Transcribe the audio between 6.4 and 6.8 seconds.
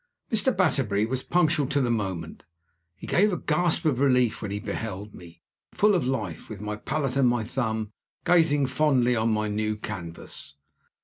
with my